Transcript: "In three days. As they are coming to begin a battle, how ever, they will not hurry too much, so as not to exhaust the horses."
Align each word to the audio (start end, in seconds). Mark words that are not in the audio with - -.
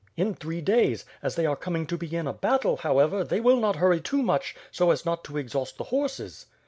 "In 0.17 0.33
three 0.33 0.61
days. 0.61 1.05
As 1.21 1.35
they 1.35 1.45
are 1.45 1.55
coming 1.55 1.85
to 1.85 1.95
begin 1.95 2.25
a 2.25 2.33
battle, 2.33 2.77
how 2.77 2.97
ever, 2.97 3.23
they 3.23 3.39
will 3.39 3.59
not 3.59 3.75
hurry 3.75 4.01
too 4.01 4.23
much, 4.23 4.55
so 4.71 4.89
as 4.89 5.05
not 5.05 5.23
to 5.25 5.37
exhaust 5.37 5.77
the 5.77 5.83
horses." 5.93 6.47